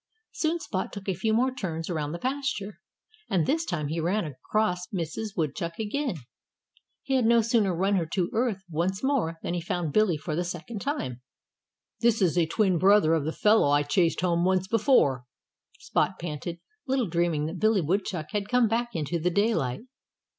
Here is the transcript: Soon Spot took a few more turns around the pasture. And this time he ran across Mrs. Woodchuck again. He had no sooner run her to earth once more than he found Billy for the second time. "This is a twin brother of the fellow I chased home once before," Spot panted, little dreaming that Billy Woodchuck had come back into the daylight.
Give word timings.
Soon 0.31 0.59
Spot 0.59 0.91
took 0.91 1.07
a 1.07 1.13
few 1.13 1.31
more 1.31 1.51
turns 1.53 1.87
around 1.87 2.11
the 2.11 2.17
pasture. 2.17 2.79
And 3.29 3.45
this 3.45 3.63
time 3.65 3.89
he 3.89 3.99
ran 3.99 4.25
across 4.25 4.87
Mrs. 4.87 5.37
Woodchuck 5.37 5.77
again. 5.77 6.15
He 7.03 7.13
had 7.13 7.25
no 7.25 7.41
sooner 7.43 7.71
run 7.75 7.97
her 7.97 8.07
to 8.07 8.31
earth 8.33 8.63
once 8.67 9.03
more 9.03 9.37
than 9.43 9.53
he 9.53 9.61
found 9.61 9.93
Billy 9.93 10.17
for 10.17 10.35
the 10.35 10.43
second 10.43 10.81
time. 10.81 11.21
"This 11.99 12.19
is 12.19 12.35
a 12.35 12.47
twin 12.47 12.79
brother 12.79 13.13
of 13.13 13.25
the 13.25 13.31
fellow 13.31 13.69
I 13.69 13.83
chased 13.83 14.21
home 14.21 14.43
once 14.43 14.67
before," 14.67 15.25
Spot 15.77 16.17
panted, 16.19 16.59
little 16.87 17.07
dreaming 17.07 17.45
that 17.45 17.59
Billy 17.59 17.81
Woodchuck 17.81 18.31
had 18.31 18.49
come 18.49 18.67
back 18.67 18.95
into 18.95 19.19
the 19.19 19.29
daylight. 19.29 19.81